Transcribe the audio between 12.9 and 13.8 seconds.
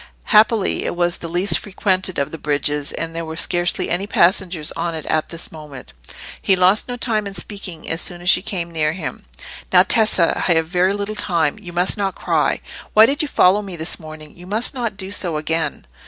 Why did you follow me